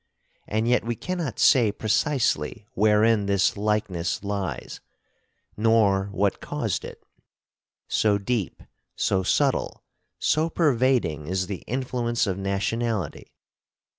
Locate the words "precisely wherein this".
1.71-3.55